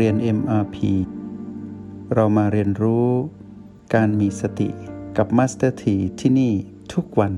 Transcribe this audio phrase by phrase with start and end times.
[0.00, 0.76] เรียน MRP
[2.14, 3.08] เรามาเรียนรู้
[3.94, 4.68] การมีสติ
[5.16, 6.52] กับ Master T ที่ที่นี่
[6.92, 7.34] ทุกวัน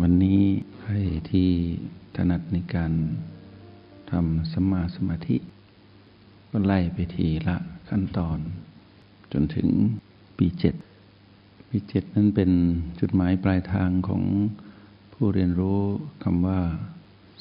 [0.00, 0.42] วันนี้
[0.78, 0.92] ใคร
[1.30, 1.50] ที่
[2.16, 2.92] ถนัดในการ
[4.10, 5.36] ทำสมาสมาธิ
[6.50, 7.56] ก็ไล่ไปทีละ
[7.88, 8.38] ขั้นตอน
[9.32, 9.68] จนถึง
[10.38, 10.74] ปีเจ็ด
[11.68, 12.50] ปีเจ็ดนั้นเป็น
[13.00, 14.22] จุดหมายปลายทางของ
[15.12, 15.80] ผู้เรียนรู้
[16.22, 16.60] คำว่า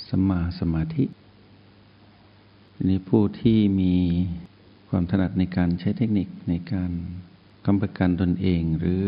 [0.09, 1.05] สมาสมาธิ
[2.85, 3.95] นี้ผู้ที่มี
[4.89, 6.91] ความถนัดในการใช้เทคนิคในการ
[7.65, 9.03] กำประกันตนเองหรือ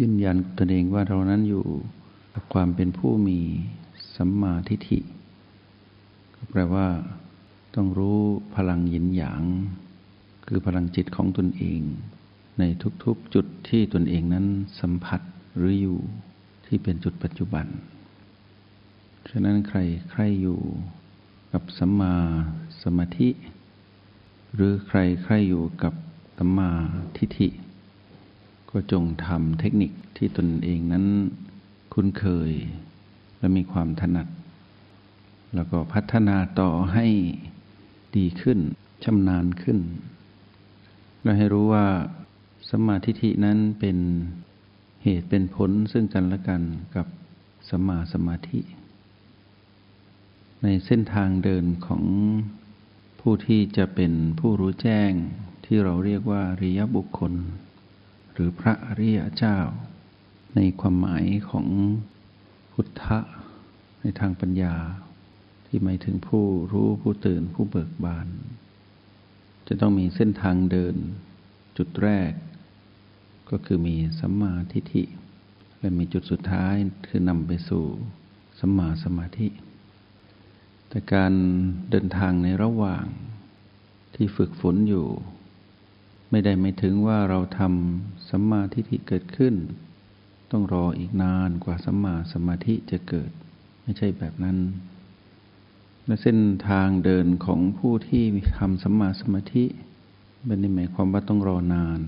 [0.00, 1.66] ยืนยันตนเองว่าเรานั้นอยู่
[2.34, 3.38] กับความเป็นผู้มี
[4.16, 5.00] สัมมาทิฏฐิ
[6.34, 6.86] ก็แปลว่า
[7.74, 8.18] ต้องรู้
[8.56, 9.42] พลังหยินหยาง
[10.46, 11.80] คือพลังจิตของตนเอง
[12.58, 12.62] ใน
[13.04, 14.46] ทุกๆจุดที่ตนเองนั้น
[14.80, 15.20] สัมผัส
[15.56, 15.98] หรืออยู่
[16.66, 17.66] ที่เป็นจุดปัจจุบัน
[19.30, 19.78] ฉะนั้นใคร
[20.10, 20.60] ใครอยู่
[21.52, 22.14] กับสัมมา
[22.82, 23.28] สมาธิ
[24.54, 25.94] หรือใครใครอยู่กับ
[26.38, 26.70] สัมมา
[27.16, 27.48] ทิฏฐิ
[28.70, 31.04] ก็จงทำเทคนิคที่ตนเองนั้น
[31.92, 32.52] คุ้นเคย
[33.38, 34.28] และมีความถนัด
[35.54, 37.06] แล้วก็พัฒนาต่อให้
[38.16, 38.58] ดีขึ้น
[39.04, 39.78] ชำนาญขึ้น
[41.22, 41.86] และให้รู้ว่า
[42.70, 43.98] สมาธิฐินั้นเป็น
[45.02, 46.62] เหตุเป็นผลซึ่งกันและกัน
[46.96, 47.06] กับ
[47.70, 48.60] สมาสมาธิ
[50.64, 52.04] ในเส้นทางเดินของ
[53.20, 55.12] ผู้ที่จะเป็นผู้รู้แจ้ง
[55.64, 57.32] ที่เราเรียกว่าริยบุคคล
[58.32, 59.58] หรือพระอริยเจ้า
[60.56, 61.66] ในความหมายของ
[62.72, 63.18] พุทธะ
[64.00, 64.74] ในทางปัญญา
[65.66, 68.28] ที่หมายถึงผู้รู้ผู้ตื่นผู้เบิกบาน
[69.68, 70.96] จะต้องมีเส้นทางเดิน
[71.76, 72.32] จุดแรก
[73.50, 75.04] ก็คือมีสัมมาทิฏฐิ
[75.78, 76.74] และมีจุดสุดท้าย
[77.06, 77.84] คือนำไปสู่
[78.58, 79.48] สัมมาสมาธิ
[80.88, 81.32] แต่การ
[81.90, 83.06] เดินทางในระหว่าง
[84.14, 85.06] ที่ฝึกฝนอยู่
[86.30, 89.54] ไม่ได้ไม่ถึงว่าเราทำสัมมาทิฏฐิเกิดขึ้น
[90.50, 93.30] ต้องรออีกนานกว่าสัมมาสมาธิจะเกิด
[93.82, 94.58] ไม่ใช่แบบนั้น
[96.06, 96.38] และเส้น
[96.68, 98.24] ทางเดินของผู้ที่
[98.58, 99.64] ทำสัมมาสมาธิ
[100.44, 102.00] ไม่ได้หมายความว่าต้องรอนาน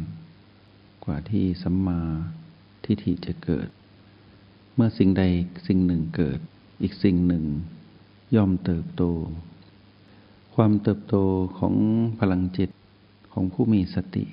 [1.04, 2.00] กว่าที่สัมมา
[2.84, 3.68] ทิฏฐิจะเกิด
[4.74, 5.22] เมื่อสิ่งใด
[5.66, 6.38] สิ่งหนึ่งเกิด
[6.82, 7.44] อีกสิ่งหนึ่ง
[8.34, 9.02] ย่อมเติบโต
[10.54, 11.16] ความเติบโต
[11.58, 11.74] ของ
[12.20, 12.70] พลังจิต
[13.32, 14.24] ของผู้มีสติ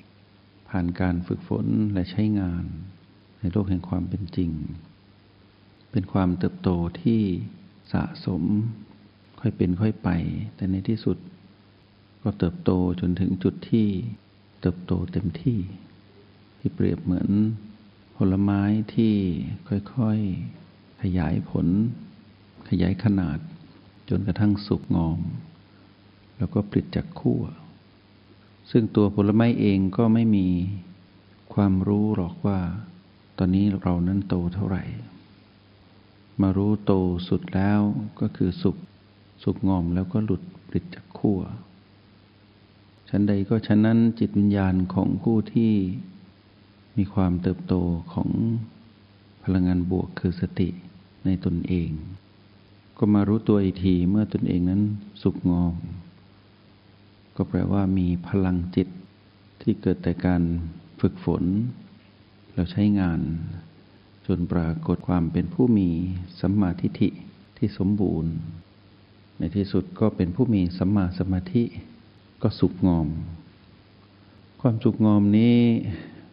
[0.68, 2.64] ผ่านการฝึกฝนและใช้งาน
[3.38, 4.50] ในโลกแห่งความเป็นจริง
[5.90, 6.70] เป็นความเติบโต
[7.02, 7.20] ที่
[7.92, 8.42] สะสม
[9.40, 10.08] ค่อยเป็นค่อยไป
[10.56, 11.18] แต่ในที่สุด
[12.22, 12.70] ก็เติบโต
[13.00, 13.88] จนถึงจุดที่
[14.60, 15.58] เติบโตเต็มที่
[16.58, 17.28] ที่เปรียบเหมือน
[18.16, 18.62] ผลไม้
[18.94, 19.14] ที่
[19.68, 21.66] ค่อยๆ ขยายผล
[22.68, 23.38] ขยายขนาด
[24.08, 25.20] จนกระทั่งสุกงอม
[26.38, 27.42] แล้วก็ปลิดจากขั้ว
[28.70, 30.46] ซึ่งตัวผลไม้เองก็ไม่มี
[31.54, 32.58] ความรู้หรอกว่า
[33.38, 34.84] ตอนนี้เรานั้นโตเท่าไหร่
[36.40, 36.92] มารู้โต
[37.28, 37.80] สุดแล้ว
[38.20, 38.76] ก็คือสุก
[39.42, 41.40] สุกงอมแล้วก็หลุดปลิดจากขั้ว
[43.08, 45.72] ชั้นใดก็ชั้นนั้นจิตวิญญาณของผู้ที่
[46.96, 47.74] มีความเติบโต
[48.12, 48.30] ของ
[49.42, 50.68] พลังงานบวกคือสติ
[51.24, 51.90] ในตนเอง
[52.98, 54.82] ก็มารู้ตัวอีกทีเมื่อตนเองนั้น
[55.22, 55.74] สุกงอม
[57.36, 58.88] ก็แปลว่ามีพลังจิต
[59.62, 60.42] ที่เกิดแต่การ
[61.00, 61.44] ฝึกฝน
[62.54, 63.20] แล้วใช้งาน
[64.26, 65.88] จนปรากฏความเป็นผู้มี
[66.40, 67.08] สัมมาทิฏฐิ
[67.58, 68.32] ที่สมบูรณ์
[69.38, 71.64] ในที่สุดก็เป็นผู้มีสัมมาสมาธิ
[72.42, 73.08] ก็สุกงอม
[74.60, 75.56] ความสุกงอมนี้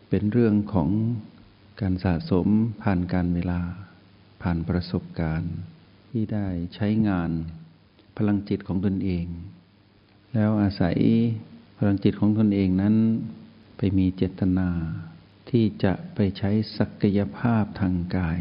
[0.10, 0.90] เป็นเรื่องของ
[1.82, 2.48] การสะสม
[2.82, 3.60] ผ่านการเวลา
[4.42, 5.54] ผ่านประสบการณ์
[6.18, 7.32] ที่ได้ใช้งาน
[8.18, 9.26] พลังจิตของตนเอง
[10.34, 10.98] แล้วอาศัย
[11.78, 12.96] พลังจิตของตนเองนั้น
[13.78, 14.70] ไปมีเจตนา
[15.50, 18.40] ที่จะไปใช้ศักยภาพทางกาย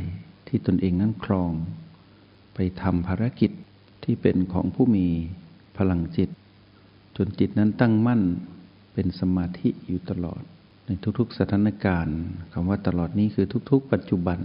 [0.48, 1.52] ที่ตนเองนั้นครอง
[2.54, 3.50] ไปทำภารกิจ
[4.04, 5.06] ที่เป็นของผู้มี
[5.78, 6.30] พลังจิต
[7.16, 8.22] จนจิตนั้นตั้งมั่น
[8.94, 10.42] เป็นสมาธิอยู่ตลอด
[10.86, 12.18] ในทุกๆสถานการณ์
[12.52, 14.40] คำว่าตลอดนี้คือทุกๆ ปัจจุบัน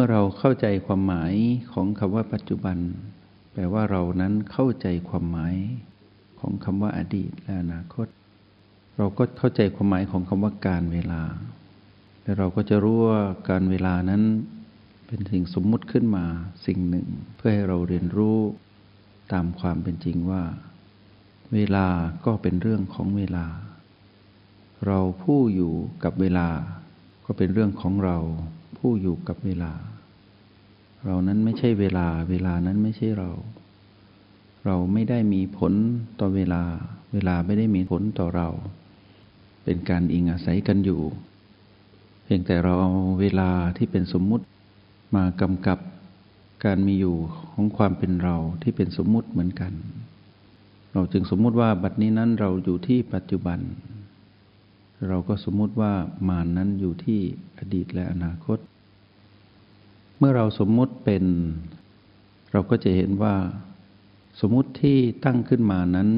[0.00, 1.34] มื่อเราเข้าใจความหมาย
[1.72, 2.78] ของคำว่าปัจจุบัน
[3.52, 5.54] แปลว่าเรานั้นเข้าใจความหมาย
[6.40, 8.06] ของคำว่าอดีตและอนาคต
[8.96, 11.22] เราก็เข้าใจความหมายของคำว่าการเวลา
[12.22, 14.22] และเราก็จะรู้ว่าการเวลานั้น
[15.06, 16.24] เป็นสิ่งสมมุติขึ้นมา
[16.66, 18.38] สิ่งหนึ่ง เพื่อให้เราเรียนรู้
[19.32, 20.42] ตามความเป็นจริงว่า
[21.54, 21.86] เวลา
[22.24, 23.46] ก็เป็นเรื่องของเวลา
[24.86, 25.74] เราผู้อยู่
[26.04, 26.48] กับเวลา
[27.24, 28.18] ก็เป็นเรื่องของเรา
[28.78, 29.72] ผู้อยู่กับเวลา
[31.06, 33.30] เรานั้นไม่ใช่เวลา เวลานั้นไม่ใช่เรา
[34.66, 35.72] เราไม่ได้มีผล
[36.20, 36.62] ต่อเวลา
[37.12, 38.48] เวลาไม่ได้มีผลต่อเรา
[39.64, 41.00] เป็นการอิงอาศัยกันอยู่
[42.24, 44.44] เพียงแต่เราเอาเวลาที่เป็นสมมุติ
[45.14, 45.78] มากำกับ
[46.64, 47.16] การมีอยู่
[47.52, 49.72] ของความเป็นเราที่เป็นสมมุติเหมือนกัน
[50.92, 53.58] เราจึงสมมุติว่าบัดนี้นั้นเราอยู่ที่ปัจจุบัน
[55.06, 55.92] เราก็สมมุติว่า
[56.28, 57.20] มานนั้นอยู่ที่
[57.58, 58.58] อดีตและอนาคต
[60.18, 61.24] เมื่อเราสมมุติเป็น
[62.52, 63.36] เราก็จะเห็นว่า
[64.40, 66.08] สมมุติที่ตั้งขึ้นมานั้น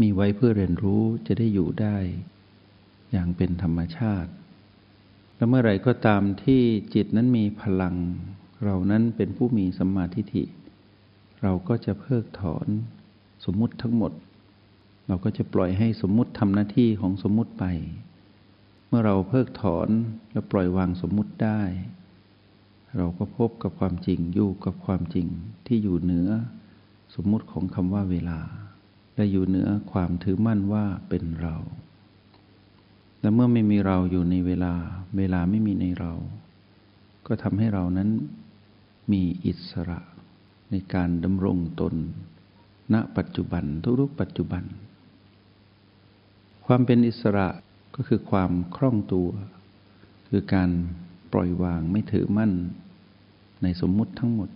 [0.00, 1.96] มีไว้เพื่อเรียนรู้จะได้อยู่ได้
[3.12, 4.30] อย่างเป็นธรรมชาติ
[5.36, 6.62] และเมื่อไรก็ตามที่
[6.94, 7.94] จิตนั้นมีพลัง
[8.64, 10.44] เรานั้นเป็นผู้มีสัมมาทิฏฐิ
[11.42, 12.66] เราก็จะเพิกถอน
[13.44, 14.12] สมมุติทั้งหมด
[15.08, 17.64] เราก็จะปล่อยให้สมมุติทำหน้าที่ของสมมุติไป
[18.88, 19.88] เมื่อเราเพิกถอน
[20.32, 21.60] และปล่อยวางสมมุติได้
[22.96, 25.26] เราก็พบกับความจริงอยู่กับความจริง
[25.66, 26.28] ที่อยู่เหนือ
[27.14, 28.40] สมมุติของคำว่าเวลา
[29.14, 31.56] และอยู่เหนือความถือมั่นว่าเป็นเรา
[33.20, 34.74] และเมื่อไม่มีเราอยู่ในเวลา
[35.16, 36.12] เวลาไม่มีในเรา
[37.26, 38.10] ก็ทำให้เรานั้น
[39.12, 40.00] มีอิสระ
[40.70, 41.94] ในการดำรงตน
[42.94, 43.64] ณปัจจุบัน
[44.00, 44.64] ทุกๆปัจจุบัน
[46.70, 47.48] ความเป็นอิสระ
[47.96, 49.30] ก็คือความคล่องตัว
[50.28, 50.70] คือการ
[51.32, 52.52] ปล่อยวางไม่ถือมั่น
[53.62, 54.50] ในสมมุติทั้งหมด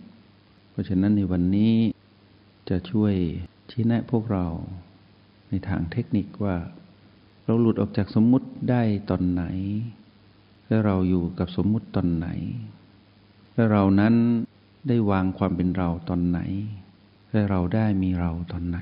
[0.71, 1.73] เพราะฉะนั้นในวันนี้
[2.69, 3.13] จะช่วย
[3.71, 4.45] ชี้แนะพวกเรา
[5.49, 6.55] ในทางเทคนิคว่า
[7.45, 9.43] เราหลุดออกจากสมมุติได้ตอนไหน
[10.67, 12.27] และเราอยู่กับสมมุติตอนไหน
[13.55, 14.13] และเรานั้น
[14.87, 16.39] ได้วางความเป็นเราตอนไหน
[17.31, 18.79] และเราได้มีเราตอนไหน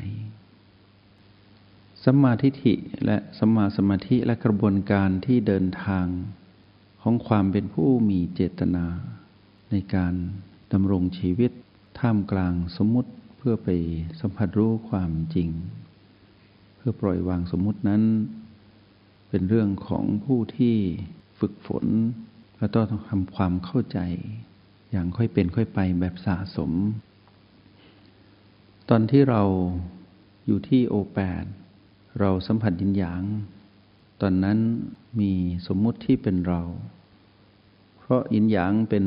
[2.06, 2.74] สัมมาทิฏฐิ
[3.06, 6.08] และสัมมาสมาธิและกระบวนการที่เดินทาง
[7.02, 8.86] ของความเป็นผู้มีเจตนา
[9.72, 10.14] ในการ
[10.74, 11.52] ดำรงชีวิต
[12.00, 13.70] ท่ามกลางสมมุติเพื่อไป
[14.22, 15.50] สัมผัสรู้ความจริง
[16.78, 18.04] เพื่อปล่อยวางสมมุตินั้น
[19.30, 20.76] เป็นเรื่องของผู้ที่
[21.40, 21.86] ฝึกฝน
[22.58, 24.00] และต้องทำความเข้าใจ
[24.92, 26.72] อย่างค่อยเป็นค่อยไปแบบสะสม
[28.90, 29.42] ตอนที่เรา
[30.46, 31.46] อยู่ที่โอแปด
[32.20, 33.24] เราสัมผัสยินหยาง
[34.22, 34.60] ตอนนั้น
[35.20, 35.32] มี
[35.68, 36.62] สมมุติที่เป็นเรา
[37.98, 39.06] เพราะยินหยางเป็น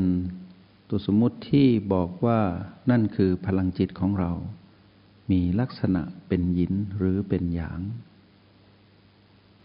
[0.89, 2.39] ตัวสมมุติที่บอกว่า
[2.89, 4.31] นั่นคือพลังจิตของเรา
[5.31, 7.79] มีลักษณะเป็นหยินหรือเป็นหยาง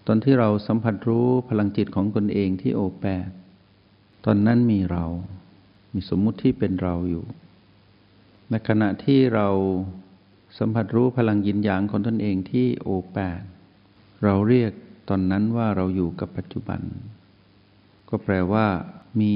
[0.06, 3.28] ตอนที่เราสัมผัสรู้พลังจิตของตนเองที่โอแปด
[4.24, 5.04] ตอนนั้นมีเรา
[5.92, 7.24] มีสมมุติที่เป็นเราอยู่
[8.50, 9.48] ในขณะที่เรา
[10.58, 13.42] สัมผัสรู้พลังยินหยางของตนเองที่โอแปด
[14.24, 14.72] เราเรียก
[15.08, 16.80] ตอนนั้นว่าเราอยู่กับปัจจุบัน
[18.08, 18.66] ก็แปลว่า
[19.20, 19.34] มี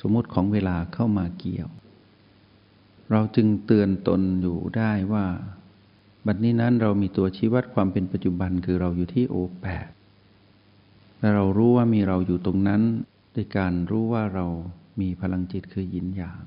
[0.00, 1.70] สมมติของเวลาเข้ามาเกี่ยว
[3.10, 5.26] เราจึงเตือนตนอยู่ได้ว่า
[6.26, 9.88] บัดนี้นั้นเรามีตัวชี้วัดความเป็นปัจจุบันคือเราอยู่ที่โอแปด
[11.18, 12.82] และเรารู้ว่ามีเราอยู่ตรงนั้น
[13.34, 14.46] ด้วยการรู้ว่าเรา
[15.00, 16.44] มีพลังจิตคือยินหยาง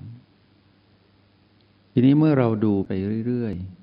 [1.91, 2.91] ทีนี้เมื่อเราดูไป
[3.27, 3.78] เรื่อยๆ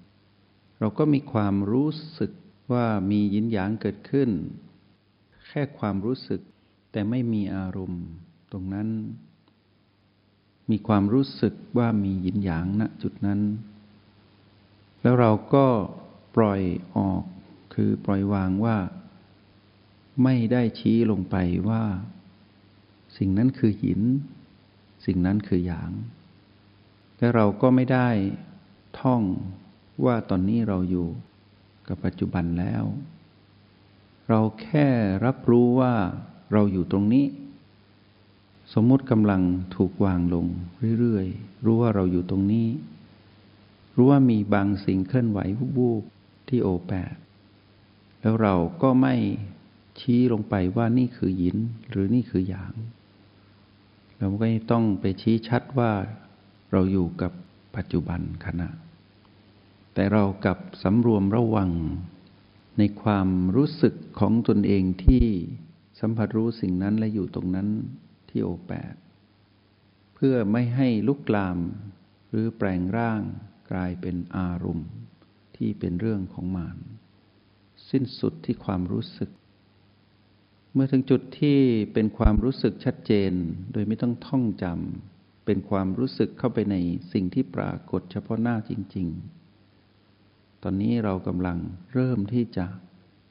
[0.79, 2.33] เราก็มีความรู้สึก
[2.73, 4.31] ว่ามียินหยางเกิดขึ้น
[5.49, 6.41] แค่ความรู้สึก
[6.93, 8.05] แต่ไม่มีอารมณ์
[8.53, 8.89] ตรงนั้น
[10.71, 13.41] มีความรู้สึกว่ามียินหยางณจุดนั้น
[15.03, 15.67] แล้วเราก็
[16.37, 16.61] ปล่อย
[16.97, 17.23] ออก
[17.75, 18.77] คือปล่อยวางว่า
[20.25, 21.37] ไม่ได้ชี้ลงไป
[21.69, 21.85] ว่า
[23.17, 24.01] สิ่งนั้นคือหิน
[25.07, 25.91] สิ่งนั้นคือหยาง
[27.17, 28.09] แต่เราก็ไม่ได้
[29.01, 29.23] ท่อง
[30.05, 31.09] ว่าตอนนี้เราอยู่
[31.89, 32.85] กับปัจจุบันแล้ว
[34.29, 34.87] เราแค่
[35.25, 35.95] รับรู้ว่า
[36.53, 37.27] เราอยู่ตรงนี้
[38.75, 39.43] สมมติกำลัง
[39.77, 40.47] ถูกวางลง
[40.99, 42.69] เรื่อยๆ รู้ว่าเราอยู่ตรงนี้
[43.97, 45.39] รู้ว่ามีบางสิ่งเคลื่อนไหว
[45.79, 47.15] วูบๆที่โอแปด
[48.21, 49.15] แล้วเราก็ไม่
[50.01, 51.57] ชี้ลงไปว่านี่คือหยิน
[51.91, 52.75] หรือนี่คือหยาง
[54.19, 55.93] เราก็ต้องไปชี้ชัดว่า
[56.73, 57.33] เราอยู่กับ
[57.77, 58.69] ปัจจุบันขณะ
[59.99, 61.71] แต่เรากับสำรวมระวัง
[62.79, 65.27] ในความรู้สึกของตนเองที่
[66.01, 67.69] สัมผัสรู้สิ่งนั้นและอยู่ตรงนั้น
[68.29, 68.95] ที่โอแปด
[70.15, 71.59] เพื่อไม่ให้ลุกลาม
[72.31, 73.23] หรือแปลงร่าง
[73.71, 74.91] กลายเป็นอารมณ์
[75.57, 76.79] ที่เป็นเรื่องของมาน
[77.91, 79.31] สิ้นสุดที่ความรู้สึก
[80.75, 81.59] เมื่อถึงจุดที่
[81.93, 83.33] เป็นความรู้สึกชัดเจน
[83.73, 86.77] โดยไม่ต้องท่องจำเป็นความรู้สึกเข้าไปใน
[87.13, 89.36] สิ่งที่ปรากฏเฉพาะหน้าจริง ๆ
[90.67, 91.59] อนนี้เรากำลัง
[91.95, 92.67] เริ่มที่จะ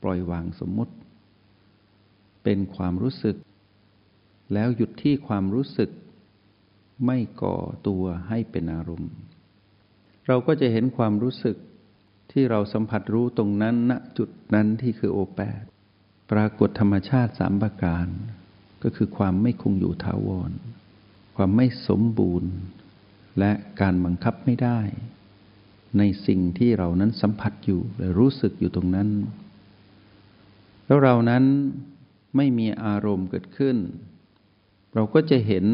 [0.02, 0.94] ปล่อยวางสมมุติ
[2.44, 3.36] เป็นความรู้สึก
[4.54, 5.90] แล้วหยุดที่ความรู้สึก
[7.06, 9.14] ไม่ก่อตัวให้เป็นอารมณ์
[10.28, 11.58] เราก็จะเห็นความรู้สึก
[12.32, 15.64] ที่เราสัมผัสรู้ตรงนั้นณจุดนั้นที่คือโอแปด
[16.32, 18.08] ปรากฏธรรมชาติสามประการ
[18.84, 20.52] ก็คือความไม่คงอยู่ถาวร
[21.36, 22.54] ความไม่สมบูรณ์
[23.40, 23.52] และ
[23.82, 24.80] การบังคับไม่ได้
[25.98, 29.10] ในสิ่งที่เรานั้นสัมผัสอยู่และรู้สึกอยู่ตรงนั้น
[30.86, 31.44] แล้วเรานั้น
[32.36, 33.78] ไม่มีอารมณ์เกิดขึ้น
[34.94, 35.66] เราก็จะเห็น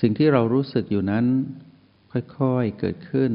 [0.00, 1.24] สิ่งที่เรารู้สึกอยู่นั้น
[2.38, 3.32] ค่อยๆเกิดขึ้น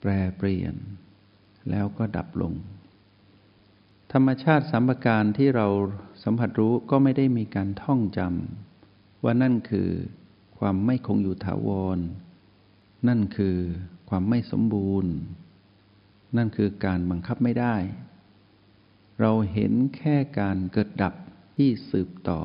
[0.00, 0.74] แปรเปลี่ยน
[1.70, 2.52] แล้วก็ดับลง
[4.12, 5.66] ธรรมชาติสัมปการที่เรา
[6.24, 9.88] สัมผัสรู้ก็ไม่ได้มีการท่องจำว่านั่นคือ
[10.58, 11.98] ความไม่คงอยู่ถาวร
[13.08, 13.56] นั่นคือ
[14.08, 15.12] ความไม่สมบูรณ์
[16.36, 17.76] นั่นคือการบังคับไม่ได้
[19.20, 21.14] เราเห็นแค่การเกิดดับ
[21.56, 22.40] ที่สืบต่อ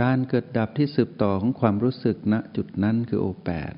[0.00, 3.74] การเกิดดับที่สืบต่อของความรู้สึกณจุดนั้นคือโอแปด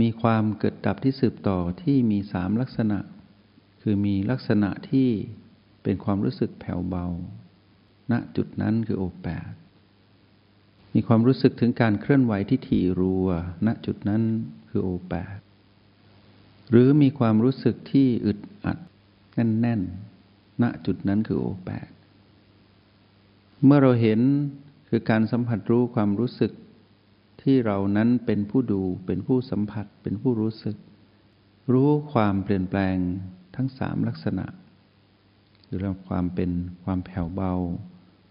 [0.00, 2.98] มีความเกิดดับที่สืบต่อที่มีสามลักษณะ
[3.82, 5.08] คือมีลักษณะที่
[5.82, 7.06] เป็นความรู้สึกแผ่วเบา
[8.12, 9.52] ณ จุดนั้นคือโอแปด
[10.94, 13.28] มีความรู้สึกถึงการเคลื่อนไหวที่ถี่รัว
[13.66, 14.22] ณ จุดนั้น
[14.70, 15.38] คือโอแปด
[16.70, 18.78] หรือมีความรู้สึกที่อึดอัด
[19.34, 21.88] แน่นๆณจุดนั้นคือโอแปด
[23.64, 24.20] เมื่อเราเห็น
[24.88, 26.52] คือการสัมผัสรู้ความรู้สึก
[27.42, 30.76] ที่เรานั้นเป็นผู้ดูเป็นผู้สัมผัสเป็นผู้รู้สึก
[31.72, 32.96] รู้ความเปลี่ยนแปลง
[33.56, 34.46] ทั้งสามลักษณะ
[35.66, 36.50] คือเรื่อความเป็น
[36.84, 37.52] ความแผ่วเบา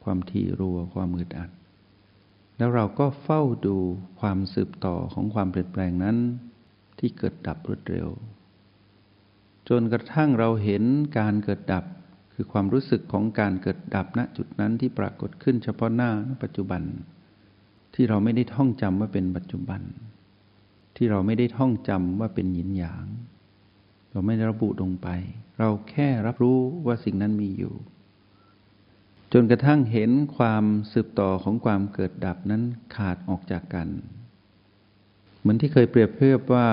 [0.03, 1.49] ความถี่รัวความมืดอัด
[2.59, 3.77] แล้วเราก็เฝ้าดู
[4.19, 6.17] ความสืบต่อของความเปลี่ยนแปลงนั้น
[6.99, 8.07] ที่เกิดดับรวดเร็ว
[9.69, 10.83] จนกระทั่งเราเห็น
[11.17, 11.85] การเกิดดับ
[12.33, 16.11] คือความรู้สึกของการเกิดดับณจุดนั้นที่ปรากฏขึ้นเฉพาะหน้า
[16.43, 16.81] ปัจจุบัน
[17.93, 19.81] ที่เราไม่ได้ท่องจำว่าเป็นปัจจุบัน
[20.95, 23.05] ที่เราไม่ได้ท่องจำว่าเป็นหยินหยาง
[24.11, 25.07] เราไม่ได้ระบุลงไป
[25.59, 27.73] เราแค่รับรู้ว่าสิ่งนั้นมีอยู่
[29.33, 32.63] จนกระทั่งเห็นความสืบต่อของความเกิดดับนั้น
[32.95, 33.87] ขาดออกจากกัน
[35.39, 36.67] เหมือนที่เคยเปรียบเทียบว่า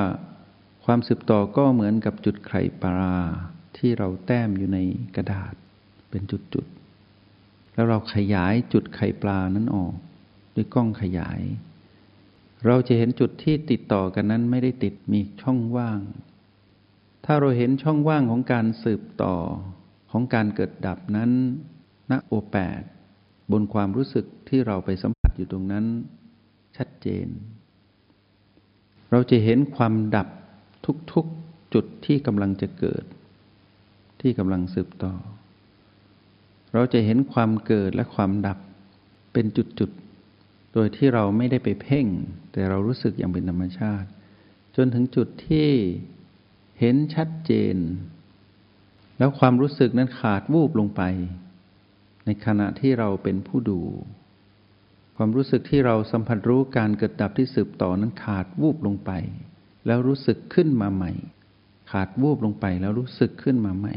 [0.84, 3.16] ความสืบต่อก็เหมือนกับจุดไข่ปลา
[3.76, 4.78] ที่เราแต้มอยู่ใน
[5.16, 5.54] กระดาษ
[6.10, 9.94] เป็นจุดๆ แล้วเราขยายจุดไข่ปลานั้นออก
[10.54, 11.40] ด้วยกล้องขยาย
[12.66, 16.00] เราจะเห็นจุดที่ติดต่อกันนั้นไม่ได้ติดมีช่องว่าง
[17.24, 19.36] ถ้าเราเห็นช่องว่างของการสืบต่อ
[20.10, 21.30] ของการเกิดดับนั้น
[22.10, 22.82] ณโอแปด
[23.52, 25.84] บนความรู้สึกที่เราไปสัมผัสอยู่ตรงนั้น
[26.76, 27.28] ชัดเจน
[29.10, 30.28] เราจะเห็นความดับ
[31.12, 33.04] ทุกๆจุดที่กำลังจะเกิด
[34.20, 35.14] ที่กำลังสืบต่อ
[36.74, 38.58] เราจะเห็นความเกิดและความดับ
[39.32, 42.06] เป็นจุดๆ โดยที่เราไม่ได้ไปเพ่ง
[42.52, 44.08] แต่เรารู้สึกอย่างเป็นธรรมชาติ
[44.76, 45.68] จนถึงจุดที่
[46.80, 47.76] เห็นชัดเจน
[49.18, 51.02] แล้วความรู้สึกนั้นขาดวูบลงไป
[52.26, 53.80] ในขณะที่เราเป็นผู้ดู
[55.16, 59.10] ความรู้สึกที่เราสัมผัสรู้การเกิดดับที่สืบต่อนั้นขาดวูบลงไป
[59.86, 61.12] แล้วรู้สึกขึ้นมาใหม่
[61.90, 63.94] ขาดวูบลงไปแล้วรู้สึกขึ้นมาใหม่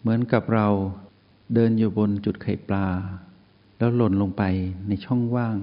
[0.00, 0.68] เหมือนกับเรา
[1.54, 2.88] เดินอยู่บนจุดไข่ปลา
[3.78, 4.42] แล้วหล่นลงไป
[4.88, 5.58] ในช่องว่าง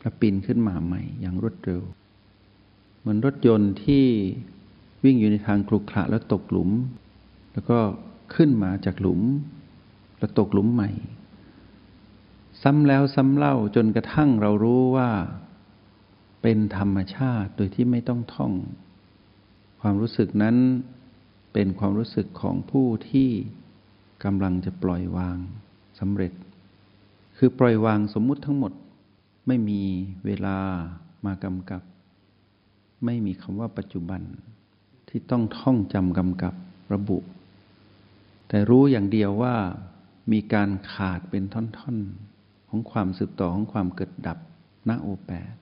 [0.00, 1.82] แล้วปีนขึ้นมาใหม่อย่างรวดเร็ว
[3.00, 4.04] เหมือนรถยนต์ที่
[5.04, 6.70] วิ่งอยู่ในทางคลุกขระแล้วตกหลุม
[7.52, 7.78] แล้วก็
[8.34, 9.20] ขึ้นมาจากหลุม
[10.24, 10.90] แล้วตกหลุมใหม่
[12.62, 15.10] ซ้ำแล้วซ้ำเล่าจนกระทั่งเรารู้ว่า
[16.42, 18.52] เป็นธรรมชาติโดยที่ไม่ต้องท่อง
[19.80, 20.56] ความรู้สึกนั้น
[21.52, 23.30] เป็นความรู้สึกของผู้ที่
[24.24, 25.38] กำลังจะปล่อยวาง
[25.98, 26.32] สำเร็จ
[27.36, 28.72] คือปล่อยวางสมมุติทั้งหมด
[29.46, 29.82] ไม่มี
[30.26, 30.58] เวลา
[31.26, 31.82] มากำกับ
[33.04, 34.20] ไม่มีคำว่าปัจจุบัน
[35.08, 36.54] ที่ต้องท่องจำกำกับ
[36.92, 37.18] ระบุ
[38.48, 39.56] แต่รู้อย่างเดียวว่า
[40.32, 44.38] มีการขาดเป็นท่อนๆ ของความสืบต่อของความเกิดดับ
[44.88, 45.54] ณโอแปด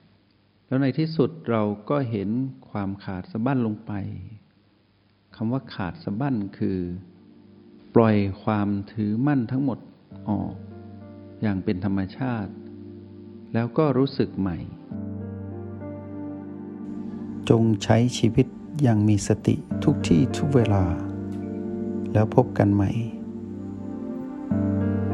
[0.67, 2.29] แล้วในที่สุดเราก็เห็น
[2.69, 3.91] ความขาดสะบั้นลงไป
[5.35, 6.79] คำว่าขาดสะบั้นคือ
[7.95, 9.79] ปล่อยความถือมั่นทั้งหมด
[10.29, 10.53] ออก
[11.41, 12.51] อย่างเป็นธรรมชาติ
[13.53, 14.57] แล้วก็รู้สึกใหม่
[17.49, 18.47] จงใช้ชีวิต
[18.81, 20.83] อย่างมีสติทุกที่ทุกเวลา
[22.13, 22.91] แล้วพบกันใหม่